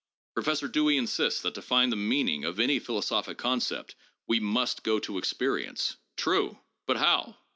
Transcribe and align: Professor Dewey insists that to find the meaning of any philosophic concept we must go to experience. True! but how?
Professor 0.33 0.67
Dewey 0.67 0.97
insists 0.97 1.43
that 1.43 1.53
to 1.53 1.61
find 1.61 1.91
the 1.91 1.95
meaning 1.95 2.43
of 2.43 2.59
any 2.59 2.79
philosophic 2.79 3.37
concept 3.37 3.93
we 4.25 4.39
must 4.39 4.81
go 4.81 4.97
to 4.97 5.19
experience. 5.19 5.97
True! 6.17 6.57
but 6.87 6.97
how? 6.97 7.37